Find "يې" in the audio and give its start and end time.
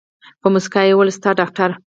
0.85-0.93